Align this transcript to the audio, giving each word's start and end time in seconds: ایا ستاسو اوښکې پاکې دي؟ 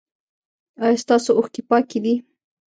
ایا 0.83 1.01
ستاسو 1.03 1.29
اوښکې 1.37 1.61
پاکې 1.69 1.97
دي؟ 2.03 2.13